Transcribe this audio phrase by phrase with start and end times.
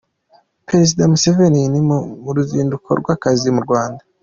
[0.67, 1.79] Perezida museveni
[2.23, 4.01] mu ruzinduko rw’akazi mu Rwanda